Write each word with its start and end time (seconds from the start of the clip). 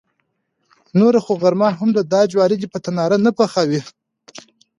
نوره 0.99 1.19
خو 1.25 1.31
غرمه 1.41 1.69
هم 1.79 1.89
ده، 1.95 2.01
دا 2.13 2.21
جواری 2.31 2.55
دې 2.59 2.67
په 2.73 2.79
تناره 2.85 3.17
نه 3.25 3.31
پخاوه. 3.37 3.81